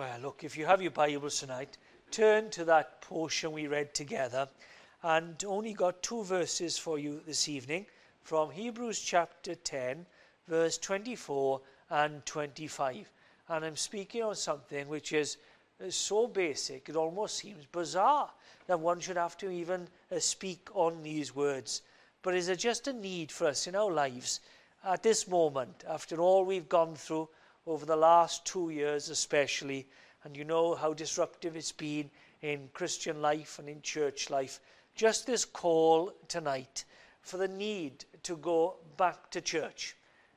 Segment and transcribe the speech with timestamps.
[0.00, 1.76] Well, look, if you have your Bibles tonight,
[2.10, 4.48] turn to that portion we read together
[5.02, 7.84] and only got two verses for you this evening
[8.22, 10.06] from Hebrews chapter 10,
[10.48, 11.60] verse 24
[11.90, 13.12] and 25.
[13.50, 15.36] And I'm speaking on something which is
[15.90, 18.30] so basic, it almost seems bizarre
[18.68, 21.82] that one should have to even uh, speak on these words.
[22.22, 24.40] But is there just a need for us in our lives
[24.82, 27.28] at this moment, after all we've gone through?
[27.66, 29.86] Over the last two years, especially,
[30.24, 32.10] and you know how disruptive it's been
[32.42, 34.60] in Christian life and in church life.
[34.94, 36.84] Just this call tonight
[37.22, 39.96] for the need to go back to church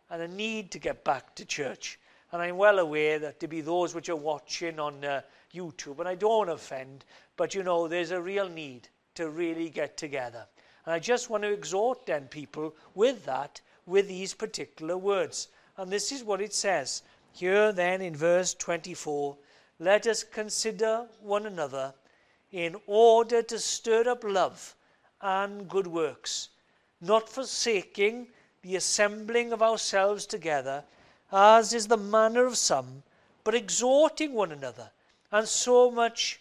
[0.10, 2.00] and the need to get back to church.
[2.32, 5.22] And I'm well aware that to be those which are watching on uh,
[5.54, 7.06] YouTube, and I don't want to offend,
[7.38, 10.46] but you know, there's a real need to really get together.
[10.86, 15.48] And I just want to exhort then people with that, with these particular words.
[15.78, 17.04] And this is what it says
[17.34, 19.36] here then in verse 24,
[19.80, 21.94] let us consider one another
[22.52, 24.76] in order to stir up love
[25.20, 26.50] and good works,
[27.02, 28.28] not forsaking
[28.62, 30.84] the assembling of ourselves together,
[31.32, 33.02] as is the manner of some,
[33.44, 34.92] but exhorting one another,
[35.32, 36.40] and so much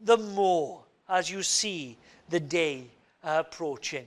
[0.00, 1.98] the more as you see
[2.30, 2.86] the day
[3.22, 4.06] approaching.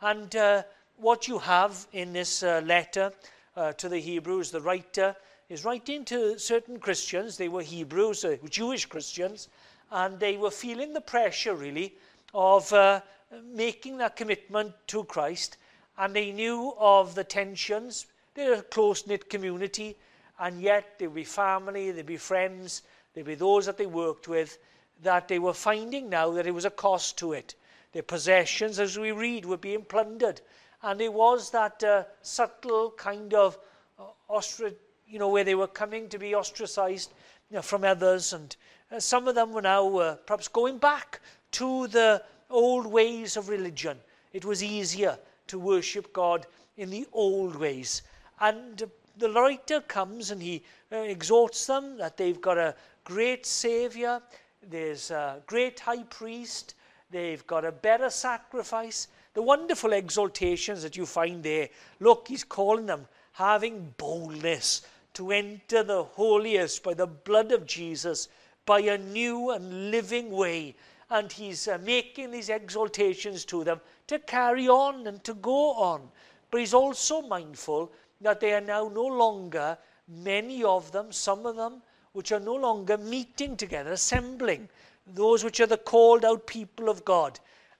[0.00, 0.62] And uh,
[0.96, 3.12] what you have in this uh, letter
[3.56, 5.14] uh, to the Hebrews, the writer
[5.50, 7.36] is writing to certain Christians.
[7.36, 9.48] They were Hebrews, uh, Jewish Christians,
[9.90, 11.96] and they were feeling the pressure, really,
[12.32, 13.00] of uh,
[13.44, 15.56] making that commitment to Christ.
[15.98, 18.06] And they knew of the tensions.
[18.34, 19.96] They're a close knit community,
[20.38, 24.56] and yet there'd be family, there'd be friends, there'd be those that they worked with,
[25.02, 27.56] that they were finding now that it was a cost to it.
[27.92, 30.40] Their possessions, as we read, were being plundered.
[30.80, 33.58] And there was that uh, subtle kind of
[33.98, 34.78] uh, ostrich
[35.10, 37.12] you know, where they were coming to be ostracized
[37.50, 38.32] you know, from others.
[38.32, 38.54] And
[38.92, 41.20] uh, some of them were now uh, perhaps going back
[41.52, 43.98] to the old ways of religion.
[44.32, 46.46] It was easier to worship God
[46.76, 48.02] in the old ways.
[48.40, 48.82] And
[49.16, 50.62] the writer comes and he
[50.92, 52.74] uh, exhorts them that they've got a
[53.04, 54.22] great Savior,
[54.68, 56.74] there's a great high priest,
[57.10, 59.08] they've got a better sacrifice.
[59.34, 61.68] The wonderful exaltations that you find there.
[62.00, 64.82] Look, he's calling them having boldness
[65.14, 68.28] to enter the holiest by the blood of Jesus,
[68.66, 70.76] by a new and living way.
[71.10, 76.08] And he's uh, making these exaltations to them to carry on and to go on.
[76.50, 79.76] But he's also mindful that they are now no longer,
[80.06, 81.82] many of them, some of them,
[82.12, 84.68] which are no longer meeting together, assembling,
[85.06, 87.38] those which are the called out people of God.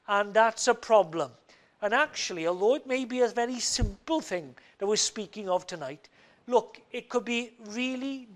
[0.09, 1.33] And that's a problem.
[1.83, 6.09] And actually, although it may be a very simple thing that we're speaking of tonight,
[6.51, 8.29] look, it could be really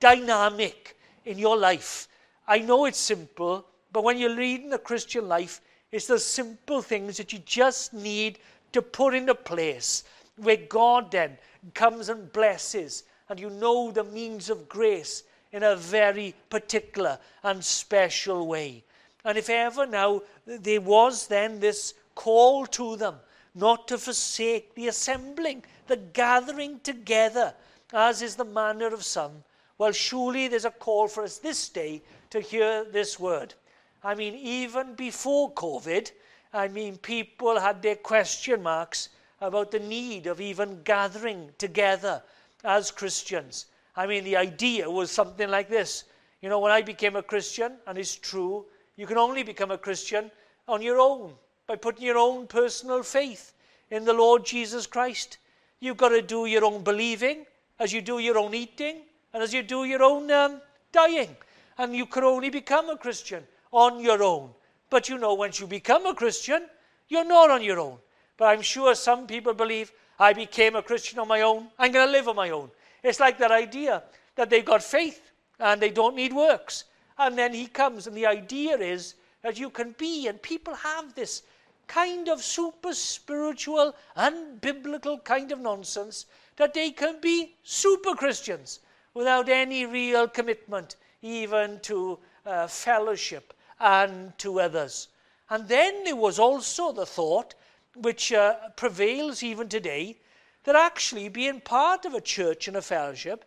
[0.00, 2.08] dynamic in your life.
[2.46, 7.16] I know it's simple, but when you're leading a Christian life, it's the simple things
[7.16, 8.38] that you just need
[8.72, 10.04] to put into place
[10.36, 11.38] where God then
[11.74, 17.64] comes and blesses, and you know the means of grace in a very particular and
[17.64, 18.84] special way.
[19.24, 23.16] And if ever now there was then this call to them
[23.56, 27.54] not to forsake the assembling the gathering together,
[27.92, 29.44] as is the manner of some,
[29.78, 33.54] well, surely there's a call for us this day to hear this word.
[34.02, 36.10] I mean, even before COVID,
[36.52, 42.22] I mean, people had their question marks about the need of even gathering together
[42.64, 43.66] as Christians.
[43.96, 46.04] I mean, the idea was something like this.
[46.40, 48.66] You know, when I became a Christian, and it's true,
[48.96, 50.30] you can only become a Christian
[50.68, 51.34] on your own
[51.66, 53.52] by putting your own personal faith
[53.90, 55.38] in the Lord Jesus Christ.
[55.80, 57.46] You've got to do your own believing
[57.78, 60.60] as you do your own eating and as you do your own um,
[60.92, 61.36] dying.
[61.78, 64.50] And you can only become a Christian on your own.
[64.88, 66.66] But you know, once you become a Christian,
[67.08, 67.98] you're not on your own.
[68.36, 71.68] But I'm sure some people believe I became a Christian on my own.
[71.78, 72.70] I'm going to live on my own.
[73.02, 74.02] It's like that idea
[74.36, 76.84] that they've got faith and they don't need works.
[77.18, 81.14] And then he comes, and the idea is that you can be, and people have
[81.14, 81.42] this
[81.86, 88.80] kind of super spiritual, unbiblical kind of nonsense that they can be super Christians
[89.14, 95.08] without any real commitment, even to uh, fellowship and to others.
[95.50, 97.54] And then there was also the thought,
[97.94, 100.18] which uh, prevails even today,
[100.64, 103.44] that actually being part of a church and a fellowship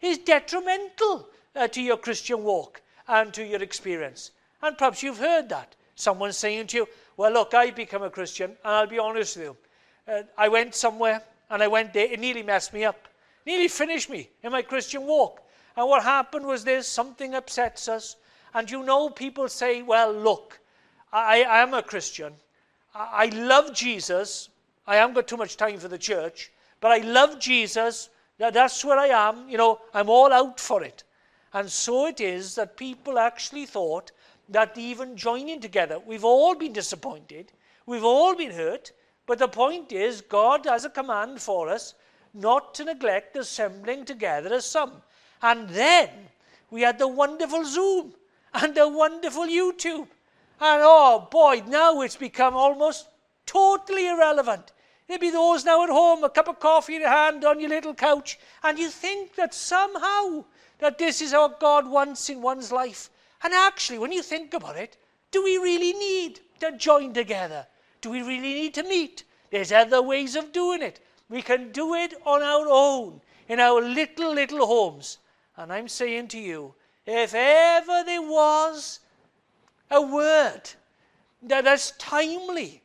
[0.00, 4.30] is detrimental uh, to your Christian walk and to your experience.
[4.62, 5.74] And perhaps you've heard that.
[5.96, 6.88] Someone saying to you,
[7.20, 9.56] well, look, I become a Christian, and I'll be honest with you.
[10.08, 13.08] Uh, I went somewhere, and I went there, it nearly messed me up,
[13.44, 15.42] nearly finished me in my Christian walk.
[15.76, 18.16] And what happened was this something upsets us.
[18.54, 20.60] And you know, people say, well, look,
[21.12, 22.32] I, I am a Christian.
[22.94, 24.48] I, I love Jesus.
[24.86, 26.50] I haven't got too much time for the church,
[26.80, 28.08] but I love Jesus.
[28.38, 29.46] That's where I am.
[29.46, 31.04] You know, I'm all out for it.
[31.52, 34.10] And so it is that people actually thought
[34.50, 37.52] that even joining together, we've all been disappointed,
[37.86, 38.92] we've all been hurt,
[39.26, 41.94] but the point is, God has a command for us
[42.34, 45.02] not to neglect assembling together as some.
[45.42, 46.10] And then
[46.70, 48.14] we had the wonderful Zoom
[48.54, 50.08] and the wonderful YouTube.
[50.60, 53.06] And oh boy, now it's become almost
[53.46, 54.72] totally irrelevant.
[55.08, 57.70] There'd be those now at home, a cup of coffee in your hand on your
[57.70, 60.44] little couch, and you think that somehow
[60.78, 63.10] that this is what God wants in one's life.
[63.42, 64.96] And actually, when you think about it,
[65.30, 67.66] do we really need to join together?
[68.00, 69.24] Do we really need to meet?
[69.50, 71.00] There's other ways of doing it.
[71.28, 75.18] We can do it on our own, in our little, little homes.
[75.56, 76.74] And I'm saying to you,
[77.06, 79.00] if ever there was
[79.90, 80.62] a word
[81.42, 82.82] that is timely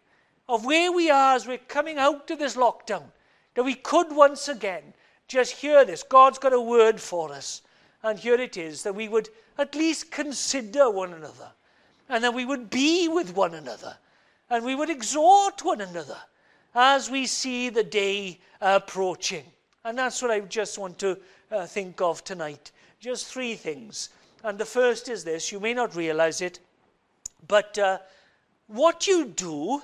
[0.48, 3.04] of where we are as we're coming out of this lockdown,
[3.56, 4.94] that we could once again
[5.28, 6.04] just hear this.
[6.04, 7.62] God's got a word for us.
[8.04, 11.52] And here it is that we would at least consider one another,
[12.10, 13.98] and that we would be with one another,
[14.50, 16.18] and we would exhort one another
[16.74, 19.44] as we see the day approaching.
[19.84, 21.18] And that's what I just want to
[21.52, 22.72] uh, think of tonight.
[23.00, 24.10] Just three things.
[24.44, 26.60] And the first is this you may not realize it,
[27.48, 28.00] but uh,
[28.68, 29.82] what you do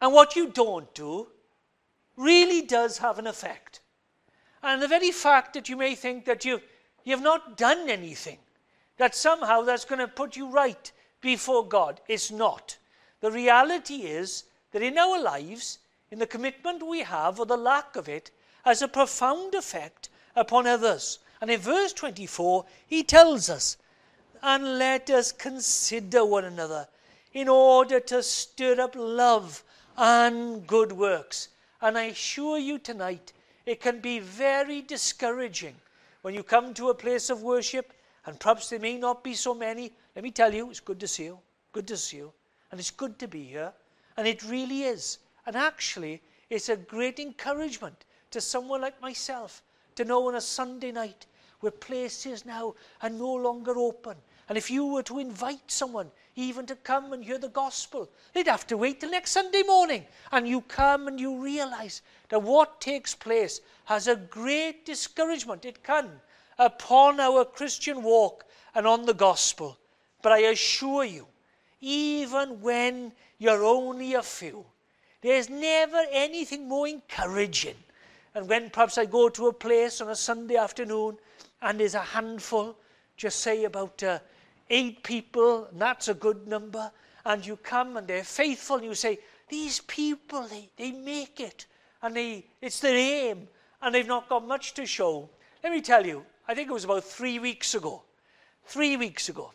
[0.00, 1.26] and what you don't do
[2.16, 3.80] really does have an effect.
[4.62, 6.44] And the very fact that you may think that
[7.04, 8.38] you, you've not done anything,
[8.96, 12.76] that somehow that's going to put you right before God, it's not.
[13.20, 15.78] The reality is that in our lives,
[16.10, 18.30] in the commitment we have or the lack of it,
[18.64, 21.18] has a profound effect upon others.
[21.40, 23.76] And in verse 24, he tells us,
[24.42, 26.88] And let us consider one another
[27.32, 29.64] in order to stir up love
[29.96, 31.48] and good works.
[31.80, 33.32] And I assure you tonight,
[33.66, 35.74] it can be very discouraging
[36.24, 37.92] when you come to a place of worship,
[38.24, 39.92] and perhaps there may not be so many.
[40.16, 41.38] Let me tell you, it's good to see you.
[41.70, 42.32] Good to see you.
[42.70, 43.74] And it's good to be here.
[44.16, 45.18] And it really is.
[45.44, 49.62] And actually, it's a great encouragement to someone like myself
[49.96, 51.26] to know on a Sunday night
[51.60, 52.72] where places now
[53.02, 54.16] are no longer open.
[54.48, 58.08] And if you were to invite someone even to come and hear the gospel.
[58.32, 60.04] They'd have to wait till next Sunday morning.
[60.32, 65.64] And you come and you realize that what takes place has a great discouragement.
[65.64, 66.10] It can
[66.58, 68.44] upon our Christian walk
[68.74, 69.78] and on the gospel.
[70.22, 71.26] But I assure you,
[71.80, 74.64] even when you're only a few,
[75.20, 77.76] there's never anything more encouraging.
[78.34, 81.18] And when perhaps I go to a place on a Sunday afternoon
[81.62, 82.76] and there's a handful,
[83.16, 84.18] just say about uh,
[84.70, 86.90] eight people, and that's a good number,
[87.24, 89.18] and you come and they're faithful, and you say,
[89.48, 91.66] These people, they, they make it,
[92.02, 93.48] and they, it's their aim,
[93.82, 95.28] and they've not got much to show.
[95.62, 98.02] Let me tell you, I think it was about three weeks ago.
[98.66, 99.52] Three weeks ago,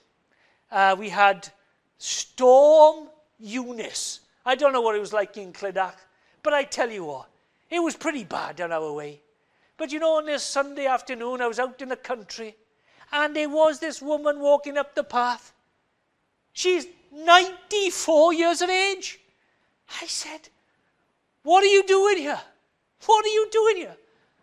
[0.71, 1.49] uh, we had
[1.97, 3.09] Storm
[3.39, 4.21] Eunice.
[4.45, 5.95] I don't know what it was like in Clydach,
[6.43, 7.27] but I tell you what,
[7.69, 9.21] it was pretty bad on our way.
[9.77, 12.55] But you know, on this Sunday afternoon, I was out in the country,
[13.11, 15.53] and there was this woman walking up the path.
[16.53, 19.19] She's 94 years of age.
[20.01, 20.49] I said,
[21.43, 22.39] What are you doing here?
[23.05, 23.97] What are you doing here?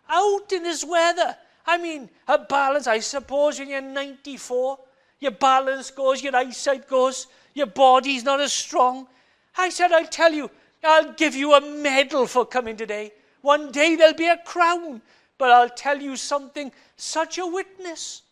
[0.08, 1.36] Out in this weather.
[1.66, 4.78] I mean, her balance, I suppose when you're 94,
[5.18, 9.08] your balance goes, your eyesight goes, your body's not as strong.
[9.56, 10.50] I said, I'll tell you,
[10.84, 13.12] I'll give you a medal for coming today.
[13.40, 15.02] One day there'll be a crown.
[15.38, 18.22] But I'll tell you something, such a witness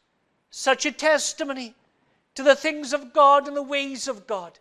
[0.56, 1.74] such a testimony
[2.32, 4.60] to the things of God and the ways of God.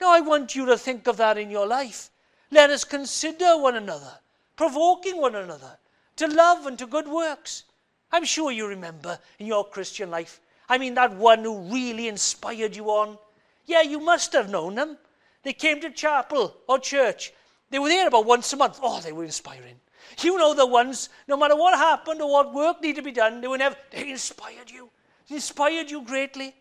[0.00, 2.08] Now, I want you to think of that in your life.
[2.50, 4.14] Let us consider one another,
[4.56, 5.76] provoking one another
[6.16, 7.64] to love and to good works.
[8.10, 10.40] I'm sure you remember in your Christian life.
[10.70, 13.18] I mean, that one who really inspired you on.
[13.66, 14.96] Yeah, you must have known them.
[15.42, 17.34] They came to chapel or church.
[17.68, 18.78] They were there about once a month.
[18.82, 19.80] Oh, they were inspiring.
[20.22, 23.42] You know the ones, no matter what happened or what work needed to be done,
[23.42, 24.88] they were never, they inspired you.
[25.28, 26.54] Inspired you greatly.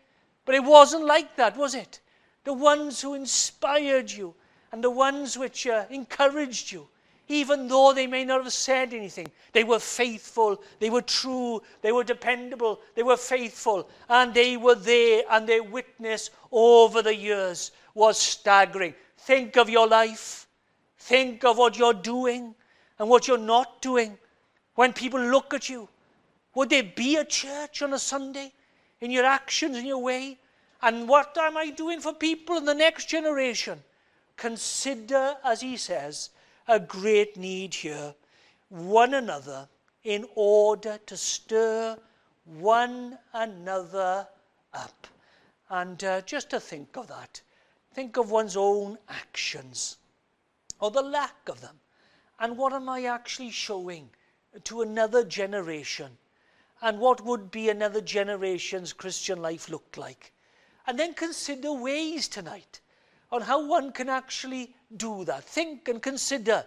[0.46, 2.00] But it wasn't like that, was it?
[2.44, 4.36] The ones who inspired you
[4.72, 6.88] and the ones which uh, encouraged you,
[7.28, 11.92] even though they may not have said anything, they were faithful, they were true, they
[11.92, 17.72] were dependable, they were faithful, and they were there, and their witness over the years
[17.96, 18.94] was staggering.
[19.18, 20.48] Think of your life,
[21.00, 22.54] think of what you're doing
[23.00, 24.20] and what you're not doing.
[24.76, 25.90] When people look at you,
[26.56, 28.54] Would there be a church on a Sunday
[29.02, 30.40] in your actions, in your way?
[30.82, 33.84] And what am I doing for people in the next generation?
[34.38, 36.30] Consider, as he says,
[36.68, 38.16] a great need here,
[38.70, 39.68] one another,
[40.04, 41.98] in order to stir
[42.46, 44.28] one another
[44.74, 45.08] up.
[45.70, 47.42] And uh, just to think of that,
[47.94, 49.98] think of one's own actions
[50.80, 51.80] or the lack of them.
[52.40, 54.10] And what am I actually showing
[54.64, 56.18] to another generation?
[56.86, 60.32] And what would be another generation's Christian life look like?
[60.86, 62.80] And then consider ways tonight
[63.32, 65.46] on how one can actually do that.
[65.46, 66.64] Think and consider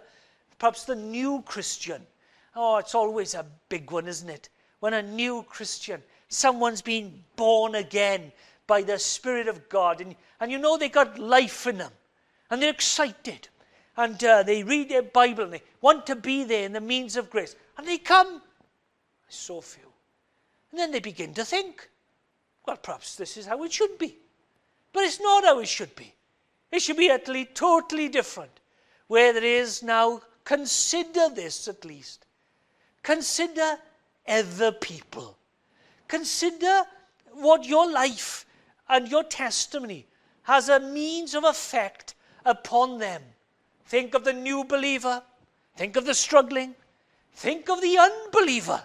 [0.57, 2.05] perhaps the new Christian.
[2.53, 4.49] Oh, it's always a big one, isn't it?
[4.81, 8.33] When a new Christian, someone's been born again
[8.67, 11.93] by the Spirit of God, and, and you know they got life in them,
[12.49, 13.47] and they're excited,
[13.95, 17.15] and uh, they read their Bible, and they want to be there in the means
[17.15, 18.41] of grace, and they come.
[19.29, 19.88] So few.
[20.71, 21.89] And then they begin to think,
[22.65, 24.17] well, perhaps this is how it should be.
[24.93, 26.13] But it's not how it should be.
[26.71, 28.51] It should be utterly, totally different.
[29.07, 32.25] Where there is now, consider this at least.
[33.01, 33.77] Consider
[34.27, 35.37] other people.
[36.07, 36.83] Consider
[37.33, 38.45] what your life
[38.87, 40.05] and your testimony
[40.43, 43.21] has a means of effect upon them.
[43.85, 45.23] Think of the new believer.
[45.75, 46.75] Think of the struggling.
[47.33, 48.83] Think of the unbeliever.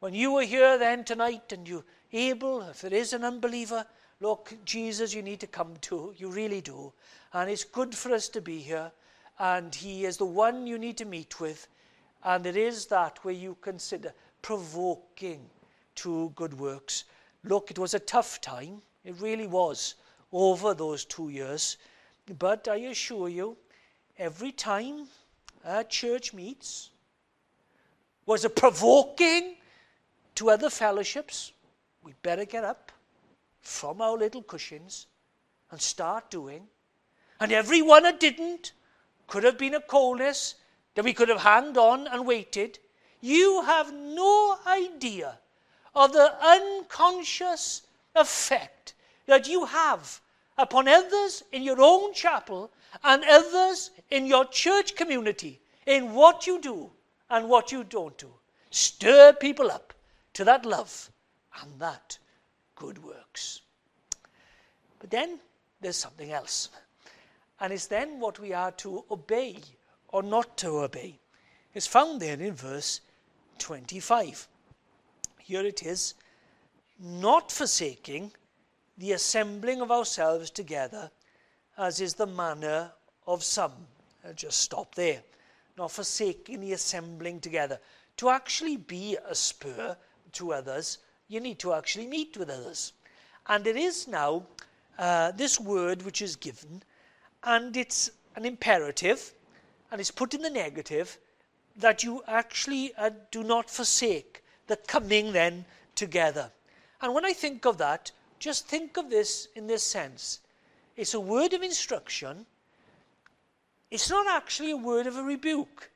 [0.00, 3.84] When you were here then tonight and you able, if there is an unbeliever,
[4.20, 6.14] look, Jesus, you need to come to.
[6.16, 6.92] You really do.
[7.34, 8.90] And it's good for us to be here.
[9.38, 11.68] And He is the one you need to meet with.
[12.24, 15.40] And it is that where you consider provoking
[15.96, 17.04] to good works.
[17.44, 18.80] Look, it was a tough time.
[19.04, 19.96] It really was
[20.32, 21.76] over those two years.
[22.38, 23.54] But I assure you,
[24.18, 25.08] every time
[25.62, 26.88] a church meets
[28.24, 29.56] was a provoking
[30.40, 31.52] to other fellowships
[32.02, 32.90] we better get up
[33.60, 35.06] from our little cushions
[35.70, 36.66] and start doing.
[37.40, 38.72] And every one that didn't
[39.26, 40.54] could have been a coldness
[40.94, 42.78] that we could have hanged on and waited.
[43.20, 45.38] You have no idea
[45.94, 47.82] of the unconscious
[48.16, 48.94] effect
[49.26, 50.22] that you have
[50.56, 52.70] upon others in your own chapel
[53.04, 56.90] and others in your church community in what you do
[57.28, 58.32] and what you don't do.
[58.70, 59.89] Stir people up
[60.34, 61.10] to that love
[61.60, 62.18] and that
[62.74, 63.62] good works.
[64.98, 65.40] But then
[65.80, 66.68] there's something else.
[67.60, 69.58] And it's then what we are to obey
[70.08, 71.18] or not to obey.
[71.74, 73.00] It's found there in verse
[73.58, 74.48] 25.
[75.38, 76.14] Here it is
[76.98, 78.32] not forsaking
[78.98, 81.10] the assembling of ourselves together,
[81.78, 82.92] as is the manner
[83.26, 83.72] of some.
[84.24, 85.22] I'll just stop there.
[85.78, 87.78] Not forsaking the assembling together.
[88.18, 89.96] To actually be a spur
[90.32, 90.98] to others
[91.30, 92.92] you need to actually meet with others.
[93.46, 94.42] And it is now
[94.98, 96.82] uh, this word which is given,
[97.44, 99.32] and it's an imperative,
[99.90, 101.18] and it's put in the negative,
[101.76, 106.50] that you actually uh, do not forsake the coming then together.
[107.00, 108.10] And when I think of that,
[108.40, 110.40] just think of this in this sense.
[110.96, 112.44] It's a word of instruction.
[113.90, 115.90] It's not actually a word of a rebuke.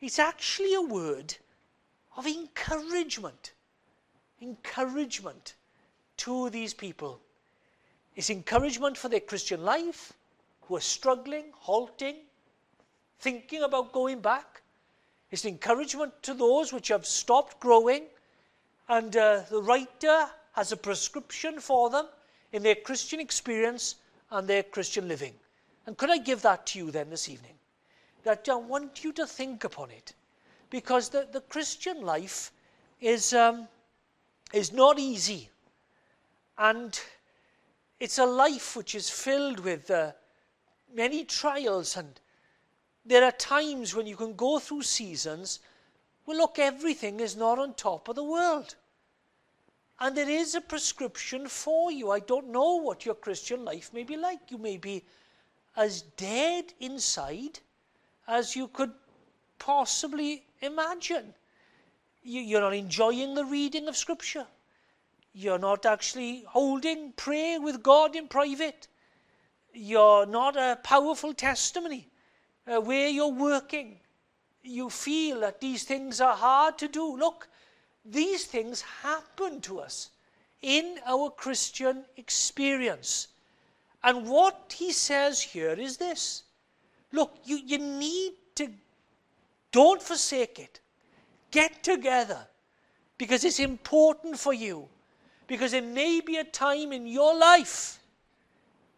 [0.00, 1.36] It's actually a word
[2.16, 3.52] of encouragement
[4.42, 5.54] encouragement
[6.16, 7.20] to these people.
[8.14, 10.12] It's encouragement for their Christian life,
[10.62, 12.16] who are struggling, halting,
[13.20, 14.62] thinking about going back.
[15.30, 18.04] It's encouragement to those which have stopped growing,
[18.88, 22.06] and uh, the writer has a prescription for them
[22.52, 23.96] in their Christian experience
[24.30, 25.34] and their Christian living.
[25.86, 27.54] And could I give that to you then this evening?
[28.24, 30.14] That I want you to think upon it.
[30.70, 32.52] Because the, the Christian life
[33.00, 33.68] is, um,
[34.52, 35.50] is not easy.
[36.58, 36.98] And
[38.00, 40.12] it's a life which is filled with uh,
[40.94, 41.96] many trials.
[41.96, 42.20] And
[43.04, 45.60] there are times when you can go through seasons
[46.26, 48.74] well, look, everything is not on top of the world.
[50.00, 52.10] And there is a prescription for you.
[52.10, 54.50] I don't know what your Christian life may be like.
[54.50, 55.04] You may be
[55.76, 57.60] as dead inside
[58.26, 58.92] as you could
[59.58, 61.34] possibly imagine
[62.22, 64.46] you, are not enjoying the reading of Scripture.
[65.32, 68.88] You're not actually holding prayer with God in private.
[69.72, 72.08] You're not a powerful testimony
[72.66, 74.00] uh, where you're working.
[74.62, 77.16] You feel that these things are hard to do.
[77.16, 77.48] Look,
[78.04, 80.10] these things happen to us
[80.62, 83.28] in our Christian experience.
[84.02, 86.42] And what he says here is this
[87.12, 88.70] look, you, you need to,
[89.72, 90.80] don't forsake it.
[91.50, 92.46] Get together.
[93.18, 94.88] because it's important for you,
[95.46, 97.98] because it may be a time in your life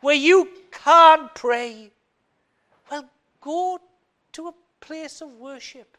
[0.00, 1.90] where you can't pray.
[2.90, 3.08] Well,
[3.40, 3.80] go
[4.32, 5.96] to a place of worship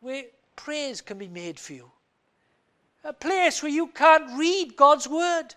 [0.00, 0.24] where
[0.56, 1.90] prayers can be made for you.
[3.04, 5.54] A place where you can't read God's word.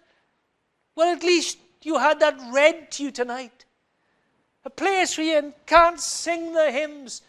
[0.96, 3.66] Well, at least you had that read to you tonight.
[4.66, 7.22] A place where you can't sing the hymns.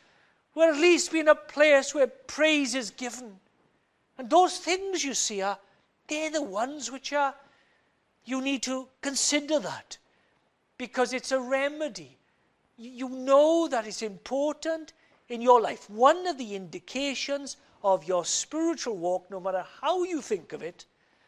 [0.55, 3.41] Well, at least be in a place where praise is given.
[4.19, 5.59] And those things you see are,
[6.07, 7.35] they're the ones which are,
[8.25, 9.99] you need to consider that
[10.79, 12.17] because it's a remedy.
[12.77, 14.93] You know that it's important
[15.29, 15.89] in your life.
[15.91, 20.87] One of the indications of your spiritual walk, no matter how you think of it,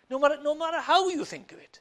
[0.08, 1.80] no matter, no matter how you think of it,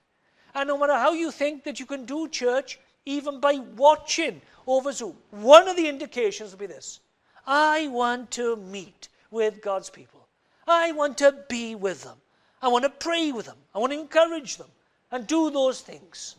[0.53, 4.91] and no matter how you think that you can do church even by watching over
[4.91, 6.99] Zoom, one of the indications will be this
[7.47, 10.27] I want to meet with God's people.
[10.67, 12.17] I want to be with them.
[12.61, 13.57] I want to pray with them.
[13.73, 14.69] I want to encourage them
[15.11, 16.35] and do those things.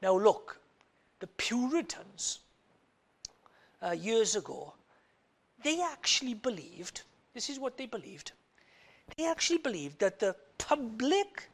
[0.00, 0.58] Now, look,
[1.20, 2.38] the Puritans
[3.82, 4.72] uh, years ago,
[5.62, 7.02] they actually believed,
[7.34, 8.32] this is what they believed,
[9.16, 11.48] they actually believed that the public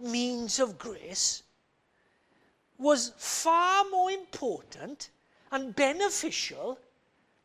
[0.00, 1.42] means of grace
[2.78, 5.10] was far more important
[5.52, 6.78] and beneficial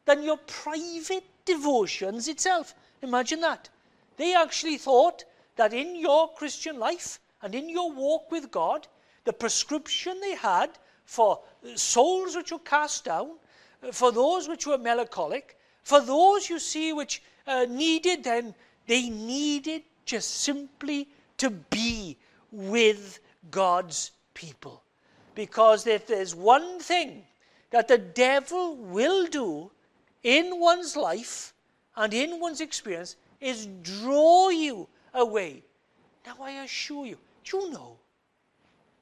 [0.05, 2.73] than your private devotions itself.
[3.01, 3.69] Imagine that.
[4.17, 8.87] They actually thought that in your Christian life and in your walk with God,
[9.25, 10.69] the prescription they had
[11.05, 11.39] for
[11.75, 13.31] souls which were cast down,
[13.91, 18.55] for those which were melancholic, for those you see which uh, needed then,
[18.87, 21.07] they needed just simply
[21.37, 22.17] to be
[22.51, 23.19] with
[23.51, 24.83] God's people.
[25.35, 27.23] Because if there's one thing
[27.71, 29.71] that the devil will do
[30.25, 31.53] in one's life
[31.95, 35.63] and in one's experience is draw you away.
[36.25, 37.19] Now, I assure you,
[37.53, 37.97] you know,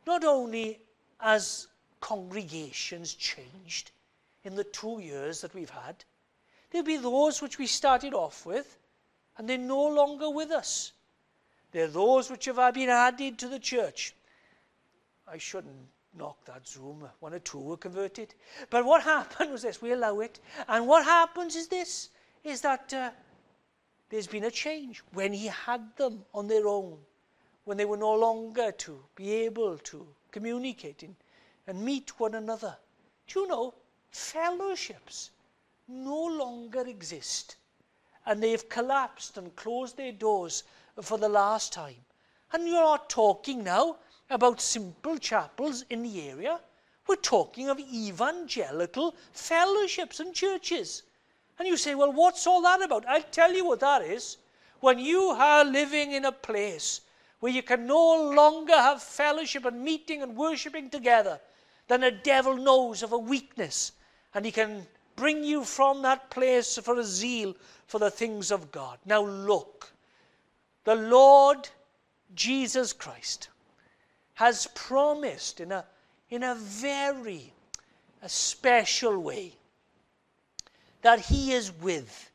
[0.05, 0.81] not only
[1.21, 1.67] as
[2.01, 3.91] congregations changed
[4.43, 6.03] in the two years that we've had,
[6.69, 8.77] there'll be those which we started off with,
[9.37, 10.91] and they're no longer with us.
[11.71, 14.13] They're those which have been added to the church.
[15.25, 17.07] I shouldn't knock that Zoom.
[17.19, 18.33] One or two were converted.
[18.69, 20.39] But what happened was this we allow it.
[20.67, 22.09] And what happens is this
[22.43, 23.11] is that uh,
[24.09, 26.97] there's been a change when he had them on their own,
[27.63, 31.15] when they were no longer to be able to communicate and,
[31.67, 32.75] and meet one another.
[33.27, 33.73] Do you know,
[34.11, 35.31] fellowships
[35.87, 37.57] no longer exist.
[38.25, 40.63] And they've collapsed and closed their doors
[41.01, 42.05] for the last time.
[42.51, 43.97] And you're not talking now
[44.29, 46.59] about simple chapels in the area.
[47.07, 51.03] We're talking of evangelical fellowships and churches.
[51.59, 53.07] And you say, well, what's all that about?
[53.07, 54.37] I'll tell you what that is.
[54.79, 57.01] When you are living in a place
[57.39, 61.39] where you can no longer have fellowship and meeting and worshipping together,
[61.87, 63.91] then the devil knows of a weakness
[64.33, 67.55] and he can bring you from that place for a zeal
[67.85, 68.97] for the things of God.
[69.05, 69.91] Now look,
[70.85, 71.69] the Lord
[72.33, 73.49] Jesus Christ
[74.33, 75.85] has promised in a,
[76.29, 77.53] in a very
[78.21, 79.55] a special way
[81.01, 82.31] that he is with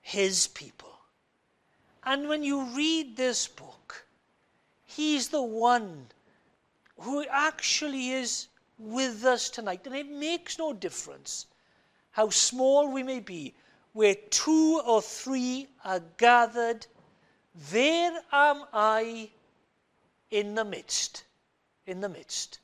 [0.00, 0.98] his people.
[2.04, 4.06] And when you read this book,
[4.84, 6.06] he's the one
[6.98, 9.82] who actually is with us tonight.
[9.86, 11.46] And it makes no difference
[12.10, 13.54] how small we may be,
[13.92, 16.86] where two or three are gathered,
[17.70, 19.30] there am I
[20.30, 21.24] in the midst.
[21.86, 22.58] In the midst.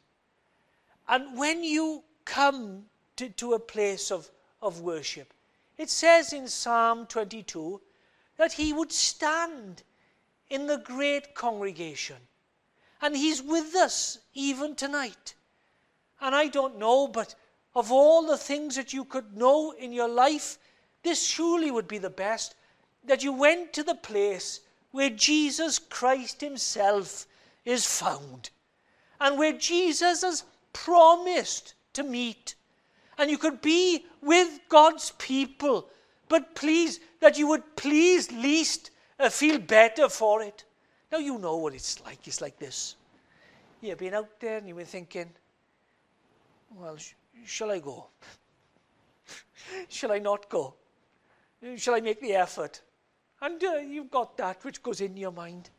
[1.08, 4.30] And when you come to, to a place of,
[4.62, 5.32] of worship,
[5.76, 7.80] it says in Psalm 22
[8.36, 9.82] that he would stand
[10.50, 12.16] in the great congregation.
[13.02, 15.34] And he's with us even tonight.
[16.20, 17.34] And I don't know, but
[17.74, 20.58] of all the things that you could know in your life,
[21.02, 22.54] this surely would be the best
[23.04, 27.26] that you went to the place where Jesus Christ Himself
[27.64, 28.50] is found
[29.20, 32.54] and where Jesus has promised to meet.
[33.16, 35.88] And you could be with God's people,
[36.28, 40.64] but please, that you would please least uh, feel better for it.
[41.12, 42.26] Now, you know what it's like.
[42.26, 42.96] It's like this.
[43.80, 45.30] You've been out there and you've been thinking,
[46.76, 47.12] well, sh-
[47.44, 48.08] shall I go?
[49.88, 50.74] shall I not go?
[51.76, 52.82] Shall I make the effort?
[53.40, 55.70] And uh, you've got that which goes in your mind.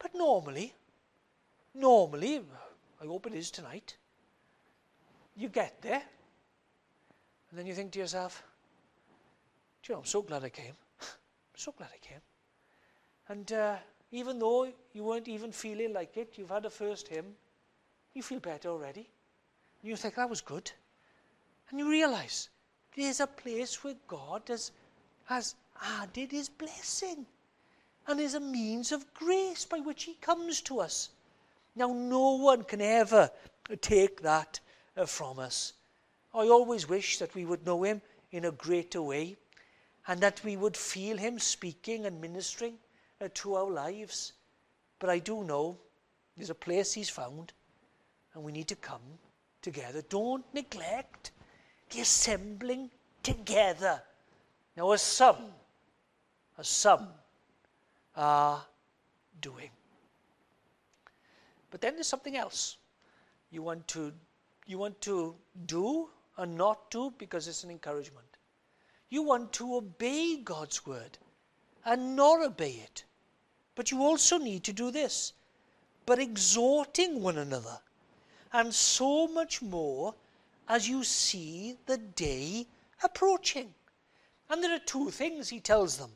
[0.00, 0.72] But normally,
[1.74, 2.42] normally,
[3.00, 3.96] I hope it is tonight,
[5.36, 6.02] you get there,
[7.50, 8.42] and then you think to yourself,
[9.86, 10.74] you know, I'm so glad I came.
[11.02, 11.06] I'm
[11.56, 12.20] so glad I came.
[13.28, 13.76] And uh,
[14.10, 17.34] even though you weren't even feeling like it, you've had a first hymn,
[18.14, 19.08] you feel better already.
[19.82, 20.70] And you think, that was good.
[21.68, 22.48] And you realize
[22.96, 24.72] there's a place where God has,
[25.24, 27.26] has added his blessing
[28.10, 31.10] and is a means of grace by which he comes to us.
[31.76, 33.30] Now, no one can ever
[33.80, 34.58] take that
[34.96, 35.74] uh, from us.
[36.34, 39.36] I always wish that we would know him in a greater way
[40.08, 42.74] and that we would feel him speaking and ministering
[43.20, 44.32] uh, to our lives.
[44.98, 45.78] But I do know
[46.36, 47.52] there's a place he's found
[48.34, 49.18] and we need to come
[49.62, 50.02] together.
[50.08, 51.30] Don't neglect
[51.90, 52.90] the assembling
[53.22, 54.02] together.
[54.76, 55.52] Now, as some,
[56.58, 57.08] as some
[58.16, 58.64] are
[59.40, 59.70] doing.
[61.70, 62.76] But then there's something else.
[63.50, 64.12] You want to,
[64.66, 65.34] you want to
[65.66, 68.26] do and not do because it's an encouragement.
[69.08, 71.18] You want to obey God's word
[71.84, 73.04] and not obey it.
[73.74, 75.32] But you also need to do this,
[76.06, 77.80] but exhorting one another,
[78.52, 80.14] and so much more
[80.68, 82.66] as you see the day
[83.02, 83.74] approaching.
[84.48, 86.10] And there are two things he tells them.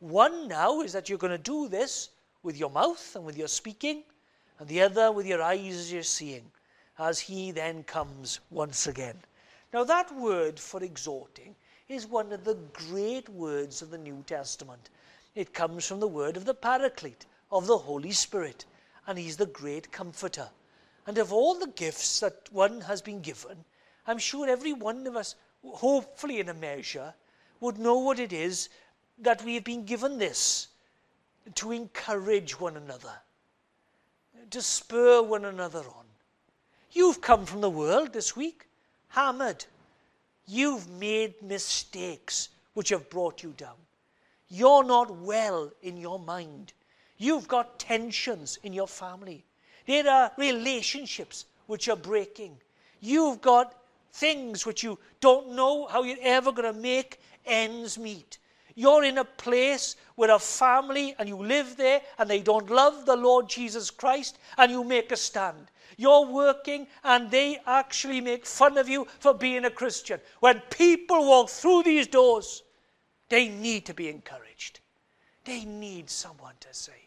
[0.00, 2.10] One now is that you're going to do this
[2.42, 4.04] with your mouth and with your speaking,
[4.58, 6.50] and the other with your eyes as you're seeing,
[6.98, 9.16] as he then comes once again.
[9.72, 11.54] Now, that word for exhorting
[11.88, 14.90] is one of the great words of the New Testament.
[15.34, 18.64] It comes from the word of the Paraclete, of the Holy Spirit,
[19.06, 20.48] and he's the great comforter.
[21.06, 23.64] And of all the gifts that one has been given,
[24.06, 27.14] I'm sure every one of us, hopefully in a measure,
[27.60, 28.68] would know what it is
[29.18, 30.68] that we have been given this
[31.54, 33.12] to encourage one another,
[34.50, 36.04] to spur one another on.
[36.92, 38.66] You've come from the world this week,
[39.08, 39.64] hammered.
[40.46, 43.76] You've made mistakes which have brought you down.
[44.48, 46.72] You're not well in your mind.
[47.18, 49.44] You've got tensions in your family.
[49.86, 52.58] There are relationships which are breaking.
[53.00, 53.74] You've got
[54.12, 58.38] things which you don't know how you're ever going to make ends meet.
[58.76, 63.06] You're in a place where a family and you live there and they don't love
[63.06, 65.70] the Lord Jesus Christ and you make a stand.
[65.96, 70.20] You're working and they actually make fun of you for being a Christian.
[70.40, 72.64] When people walk through these doors,
[73.30, 74.80] they need to be encouraged.
[75.46, 77.00] They need someone to say,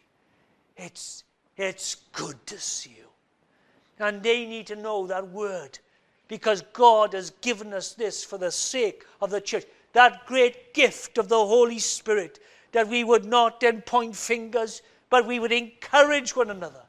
[0.76, 1.22] it's,
[1.56, 4.04] it's good to see you.
[4.04, 5.78] And they need to know that word
[6.26, 11.18] because God has given us this for the sake of the church that great gift
[11.18, 12.38] of the Holy Spirit,
[12.72, 16.82] that we would not then point fingers, but we would encourage one another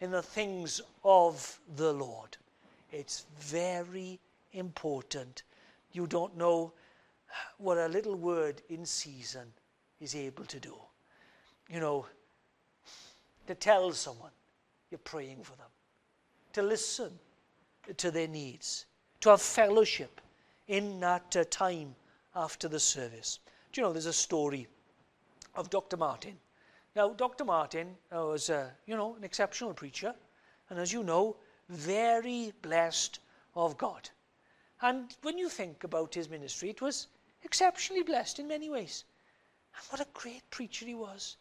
[0.00, 2.36] in the things of the Lord.
[2.90, 4.20] It's very
[4.52, 5.42] important.
[5.92, 6.72] You don't know
[7.58, 9.46] what a little word in season
[10.00, 10.74] is able to do.
[11.70, 12.06] You know,
[13.46, 14.30] to tell someone
[14.90, 15.68] you're praying for them,
[16.52, 17.10] to listen
[17.96, 18.86] to their needs,
[19.20, 20.20] to have fellowship
[20.68, 21.94] in that uh, time
[22.34, 23.38] after the service.
[23.72, 24.66] Do you know, there's a story
[25.54, 25.96] of Dr.
[25.96, 26.38] Martin.
[26.94, 27.44] Now, Dr.
[27.44, 30.14] Martin was, uh, you know, an exceptional preacher,
[30.68, 31.36] and as you know,
[31.68, 33.18] very blessed
[33.54, 34.10] of God.
[34.80, 37.06] And when you think about his ministry, it was
[37.44, 39.04] exceptionally blessed in many ways.
[39.74, 41.36] And what a great preacher he was.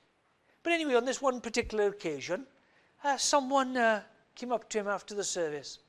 [0.64, 2.46] But anyway, on this one particular occasion,
[3.04, 4.04] uh, someone uh,
[4.36, 5.80] came up to him after the service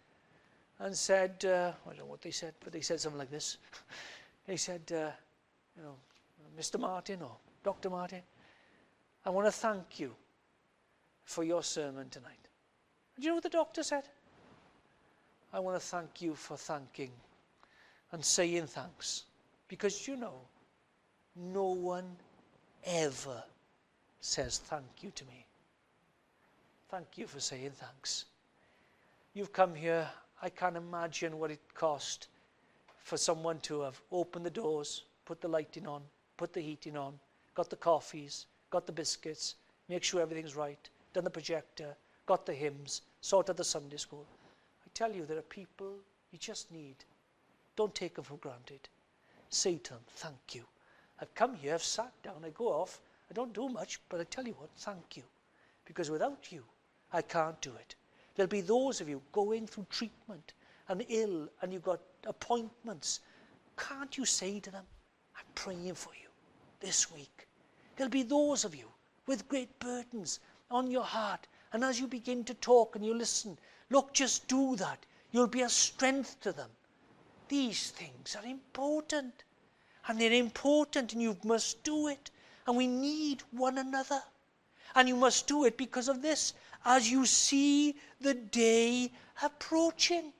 [0.79, 3.59] and said, uh, I don't know what they said, but they said something like this.
[4.47, 5.11] He said, uh,
[5.77, 5.95] you know,
[6.59, 6.79] Mr.
[6.79, 7.91] Martin or Dr.
[7.91, 8.23] Martin,
[9.25, 10.15] I want to thank you
[11.25, 12.49] for your sermon tonight.
[13.17, 14.05] Do you know what the doctor said?
[15.53, 17.11] I want to thank you for thanking
[18.11, 19.25] and saying thanks.
[19.69, 20.41] Because you know,
[21.37, 22.17] no one
[22.85, 23.43] ever
[24.21, 25.47] says thank you to me.
[26.91, 28.27] Thank you for saying thanks.
[29.35, 30.09] You've come here,
[30.43, 32.29] I can't imagine what it cost
[33.03, 36.03] for someone to have opened the doors, put the lighting on,
[36.37, 37.19] put the heating on,
[37.55, 39.57] got the coffees, got the biscuits,
[39.89, 41.95] make sure everything's right, done the projector,
[42.27, 44.27] got the hymns, sorted the Sunday school.
[44.85, 45.95] I tell you, there are people
[46.31, 46.97] you just need.
[47.77, 48.89] Don't take them for granted.
[49.51, 50.65] Say to them, thank you.
[51.21, 54.25] I've come here, I've sat down, I go off, I don't do much, but I
[54.25, 55.23] tell you what, thank you.
[55.85, 56.65] Because without you,
[57.13, 57.95] I can't do it.
[58.35, 60.55] There'll be those of you going through treatment
[60.89, 63.21] and ill and you've got appointments,
[63.77, 64.85] can't you say to them,
[65.37, 66.29] I'm praying for you
[66.81, 67.47] this week?
[67.97, 68.89] There'll be those of you
[69.27, 71.47] with great burdens on your heart.
[71.73, 73.59] And as you begin to talk and you listen,
[73.91, 75.05] look, just do that.
[75.31, 76.71] You'll be a strength to them.
[77.49, 79.45] These things are important.
[80.09, 82.31] And they're important, and you must do it.
[82.67, 84.23] and we need one another.
[84.95, 86.53] And you must do it because of this,
[86.85, 89.11] as you see the day
[89.43, 90.33] approaching.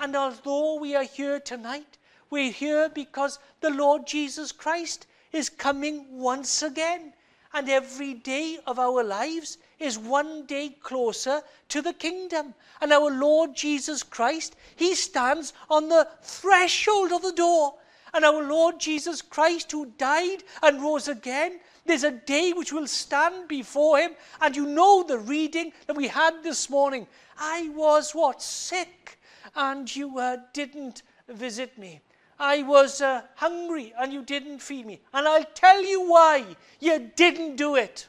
[0.00, 1.98] And although we are here tonight,
[2.30, 7.12] we're here because the Lord Jesus Christ is coming once again.
[7.52, 12.54] And every day of our lives is one day closer to the kingdom.
[12.80, 17.74] And our Lord Jesus Christ, He stands on the threshold of the door.
[18.12, 22.86] And our Lord Jesus Christ, who died and rose again, there's a day which will
[22.86, 24.12] stand before Him.
[24.40, 27.06] And you know the reading that we had this morning.
[27.38, 28.42] I was what?
[28.42, 29.18] Sick,
[29.54, 32.00] and you uh, didn't visit me.
[32.38, 35.00] I was uh, hungry and you didn't feed me.
[35.12, 36.44] And I'll tell you why
[36.80, 38.06] you didn't do it.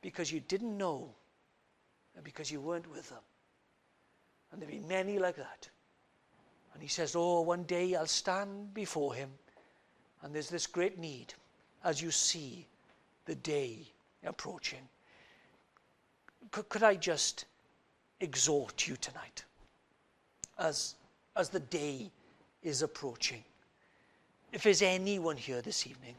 [0.00, 1.10] Because you didn't know
[2.14, 3.18] and because you weren't with them.
[4.50, 5.68] And there'll be many like that.
[6.72, 9.30] And he says, Oh, one day I'll stand before him.
[10.22, 11.34] And there's this great need
[11.84, 12.66] as you see
[13.26, 13.86] the day
[14.24, 14.88] approaching.
[16.50, 17.44] Could, could I just
[18.20, 19.44] exhort you tonight
[20.58, 20.94] as,
[21.36, 22.10] as the day
[22.62, 23.42] is approaching.
[24.52, 26.14] If there's anyone here this evening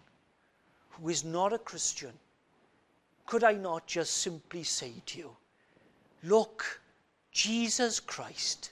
[0.91, 2.13] who is not a Christian,
[3.25, 5.35] could I not just simply say to you,
[6.23, 6.81] look,
[7.31, 8.71] Jesus Christ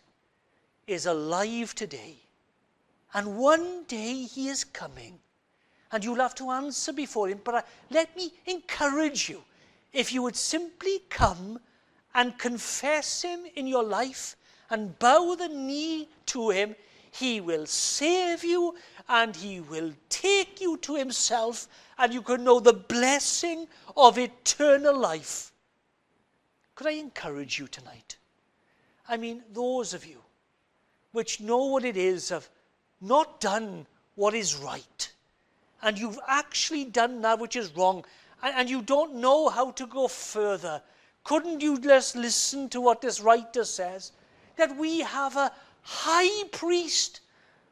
[0.87, 2.15] is alive today,
[3.13, 5.19] and one day he is coming,
[5.91, 7.39] and you'll have to answer before him.
[7.43, 9.43] But uh, let me encourage you
[9.93, 11.59] if you would simply come
[12.15, 14.35] and confess him in your life
[14.69, 16.75] and bow the knee to him
[17.11, 18.75] he will save you
[19.09, 24.95] and He will take you to Himself, and you can know the blessing of eternal
[24.95, 25.51] life.
[26.75, 28.17] Could I encourage you tonight?
[29.07, 30.21] I mean, those of you
[31.11, 32.49] which know what it is of
[33.01, 35.11] not done what is right,
[35.81, 38.05] and you've actually done that which is wrong,
[38.43, 40.81] and, and you don't know how to go further.
[41.23, 44.11] Couldn't you just listen to what this writer says?
[44.57, 45.51] That we have a,
[45.87, 47.21] high priest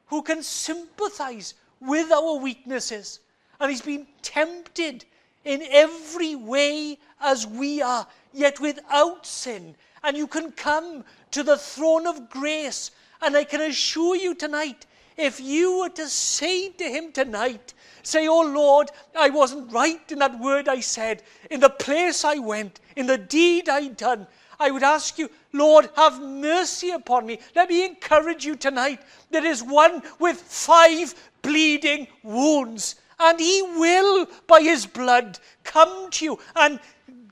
[0.07, 3.19] who can sympathize with our weaknesses.
[3.59, 5.03] And he's been tempted
[5.43, 9.75] in every way as we are, yet without sin.
[10.01, 12.91] And you can come to the throne of grace.
[13.21, 14.85] And I can assure you tonight,
[15.17, 20.19] if you were to say to him tonight, say, Oh Lord, I wasn't right in
[20.19, 21.21] that word I said,
[21.51, 24.27] in the place I went, in the deed I done,
[24.59, 27.39] I would ask you, Lord, have mercy upon me.
[27.55, 29.01] Let me encourage you tonight.
[29.31, 36.25] There is one with five bleeding wounds, and he will, by his blood, come to
[36.25, 36.79] you and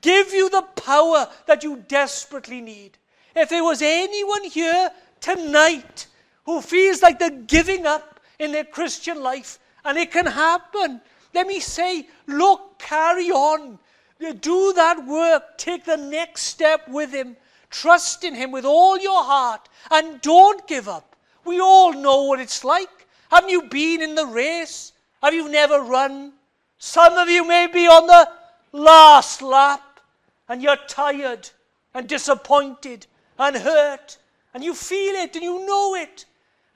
[0.00, 2.96] give you the power that you desperately need.
[3.36, 6.06] If there was anyone here tonight
[6.44, 11.00] who feels like they're giving up in their Christian life, and it can happen,
[11.34, 13.78] let me say, look, carry on.
[14.40, 15.58] Do that work.
[15.58, 17.36] Take the next step with Him.
[17.70, 21.16] Trust in Him with all your heart and don't give up.
[21.44, 23.06] We all know what it's like.
[23.30, 24.92] Haven't you been in the race?
[25.22, 26.32] Have you never run?
[26.78, 28.28] Some of you may be on the
[28.72, 30.00] last lap
[30.48, 31.48] and you're tired
[31.94, 33.06] and disappointed
[33.38, 34.18] and hurt
[34.52, 36.26] and you feel it and you know it.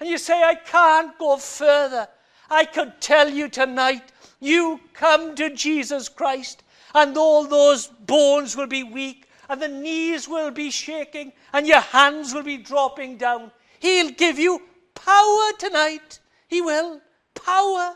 [0.01, 2.09] And you say, I can't go further.
[2.51, 6.63] I could tell you tonight, you come to Jesus Christ
[6.95, 11.81] and all those bones will be weak, and the knees will be shaking, and your
[11.81, 13.51] hands will be dropping down.
[13.81, 14.61] He'll give you
[14.95, 16.21] power tonight.
[16.49, 17.01] He will.
[17.35, 17.95] Power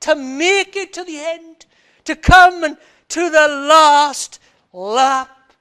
[0.00, 1.66] to make it to the end,
[2.04, 2.76] to come and
[3.08, 4.38] to the last
[4.72, 5.52] lap.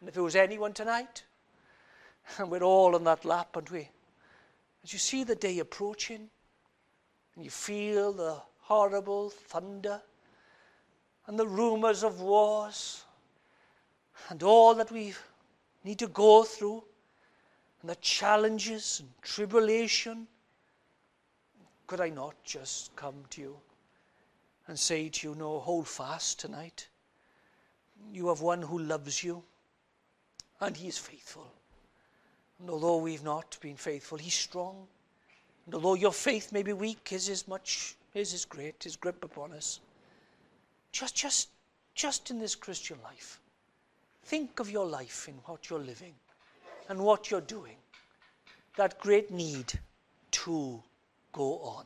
[0.00, 1.24] And if there was anyone tonight,
[2.38, 3.88] and we're all on that lap, aren't we?
[4.84, 6.28] As you see the day approaching,
[7.34, 10.00] and you feel the horrible thunder,
[11.26, 13.04] and the rumors of wars
[14.30, 15.12] and all that we
[15.84, 16.82] need to go through
[17.82, 20.26] and the challenges and tribulation,
[21.86, 23.56] could I not just come to you
[24.68, 26.86] and say to you, No, hold fast tonight.
[28.12, 29.42] You have one who loves you,
[30.60, 31.50] and he is faithful.
[32.60, 34.86] And although we've not been faithful, he's strong.
[35.66, 39.24] And although your faith may be weak, his is much, his is great, his grip
[39.24, 39.80] upon us.
[40.92, 41.48] Just, just,
[41.94, 43.39] just in this Christian life,
[44.24, 46.14] think of your life in what you're living
[46.88, 47.76] and what you're doing.
[48.76, 49.72] That great need
[50.32, 50.82] to
[51.32, 51.84] go on.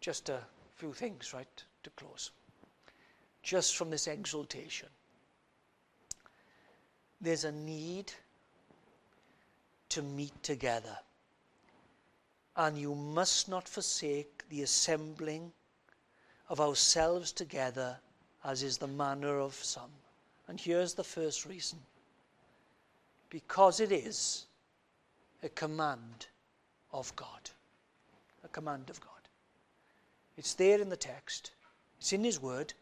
[0.00, 0.40] Just a
[0.76, 2.30] few things, right, to close.
[3.42, 4.88] Just from this exaltation.
[7.20, 8.12] There's a need
[9.90, 10.98] to meet together.
[12.56, 15.52] And you must not forsake the assembling
[16.48, 17.96] of ourselves together
[18.44, 19.90] as is the manner of some.
[20.48, 21.78] And here's the first reason
[23.30, 24.46] because it is
[25.42, 26.26] a command
[26.92, 27.50] of God.
[28.44, 29.10] A command of God.
[30.36, 31.52] It's there in the text,
[31.98, 32.72] it's in His Word.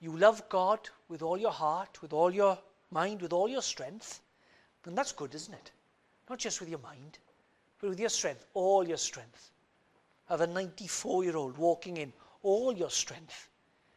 [0.00, 2.58] You love God with all your heart, with all your
[2.90, 4.20] mind, with all your strength.
[4.84, 5.70] And that's good, isn't it?
[6.28, 7.18] Not just with your mind,
[7.80, 9.50] but with your strength, all your strength.
[10.28, 12.12] Of a 94 year old walking in
[12.42, 13.48] all your strength.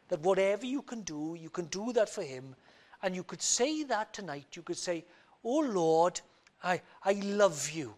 [0.10, 2.56] That whatever you can do, you can do that for Him.
[3.04, 4.48] And you could say that tonight.
[4.54, 5.06] You could say,
[5.44, 6.22] Oh Lord,
[6.64, 7.96] I, I love you.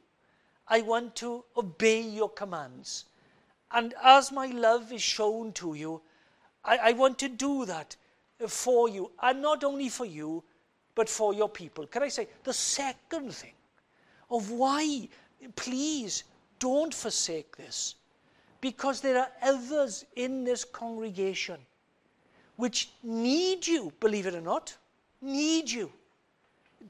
[0.67, 3.05] I want to obey your commands.
[3.71, 6.01] And as my love is shown to you,
[6.63, 7.95] I, I want to do that
[8.47, 9.11] for you.
[9.21, 10.43] And not only for you,
[10.95, 11.87] but for your people.
[11.87, 13.53] Can I say the second thing
[14.29, 15.07] of why,
[15.55, 16.23] please
[16.59, 17.95] don't forsake this?
[18.61, 21.57] Because there are others in this congregation
[22.59, 24.75] which need you, believe it or not,
[25.21, 25.89] need you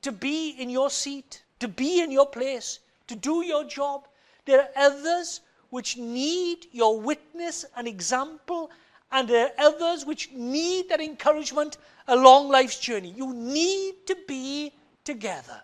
[0.02, 4.08] to be in your seat, to be in your place, to do your job.
[4.46, 8.72] There are others which need your witness and example,
[9.12, 11.78] and there are others which need that encouragement
[12.08, 13.14] along life's journey.
[13.16, 15.62] You need to be together.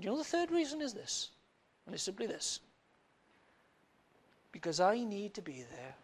[0.00, 1.28] You know the third reason is this,
[1.86, 2.58] and it's simply this.
[4.50, 5.94] Because I need to be there.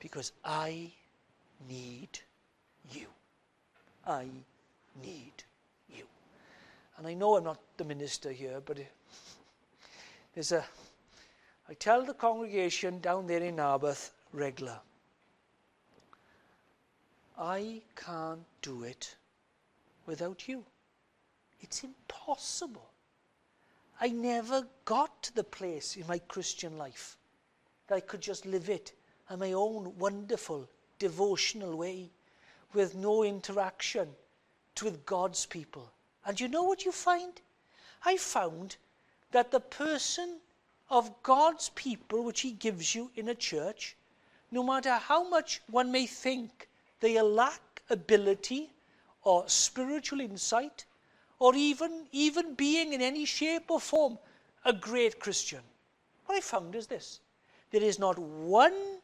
[0.00, 0.90] Because I
[1.68, 2.20] need
[2.92, 3.06] you.
[4.06, 4.26] I
[5.02, 5.32] need
[5.88, 6.04] you.
[6.98, 8.78] And I know I'm not the minister here, but
[10.34, 10.64] there's a.
[11.68, 14.78] I tell the congregation down there in Narberth regular.
[17.38, 19.16] I can't do it
[20.06, 20.64] without you.
[21.60, 22.90] It's impossible.
[24.00, 27.16] I never got to the place in my Christian life
[27.86, 28.92] that I could just live it
[29.30, 30.68] on my own wonderful
[30.98, 32.10] devotional way
[32.72, 34.08] with no interaction
[34.82, 35.90] with God's people.
[36.26, 37.40] And you know what you find?
[38.04, 38.76] I found
[39.30, 40.38] that the person
[40.90, 43.96] of God's people, which He gives you in a church,
[44.50, 46.68] no matter how much one may think
[47.00, 48.70] they lack ability
[49.22, 50.84] or spiritual insight,
[51.38, 54.18] or even, even being in any shape or form
[54.64, 55.60] a great Christian.
[56.26, 57.20] What I found is this
[57.70, 58.98] there is not one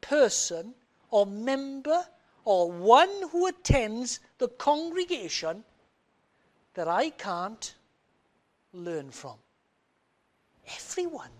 [0.00, 0.74] person
[1.10, 2.04] or member
[2.44, 5.64] or one who attends the congregation
[6.74, 7.74] that I can't
[8.72, 9.34] learn from.
[10.76, 11.30] Everyone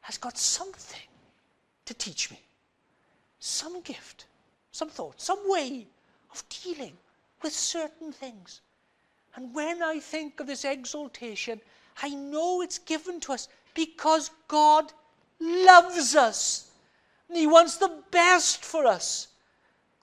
[0.00, 1.08] has got something
[1.84, 2.40] to teach me,
[3.38, 4.26] some gift,
[4.72, 5.86] some thought, some way
[6.30, 6.96] of dealing
[7.42, 8.60] with certain things.
[9.36, 11.60] And when I think of this exaltation,
[12.02, 14.92] I know it's given to us because God
[15.40, 16.67] loves us.
[17.32, 19.28] He wants the best for us.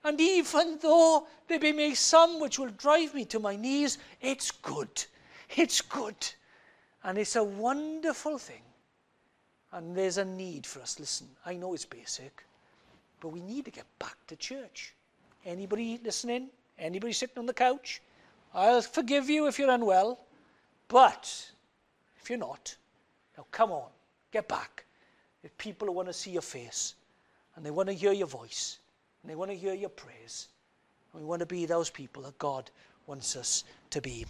[0.04, 3.98] And even though there may be may some which will drive me to my knees,
[4.22, 5.06] it's good.
[5.56, 6.16] It's good.
[7.04, 8.62] And it's a wonderful thing.
[9.72, 11.00] And there's a need for us.
[11.00, 12.44] Listen, I know it's basic,
[13.20, 14.94] but we need to get back to church.
[15.46, 16.50] Anybody listening?
[16.78, 18.02] Anybody sitting on the couch?
[18.54, 20.20] I'll forgive you if you're unwell,
[20.88, 21.52] but
[22.22, 22.76] if you're not,
[23.38, 23.90] now come on,
[24.32, 24.86] get back.
[25.44, 26.96] If people want to see your face
[27.56, 28.80] and they want to hear your voice
[29.26, 30.50] and they want to hear your praise,
[31.12, 32.70] and we want to be those people that God
[33.08, 34.24] wants us to be.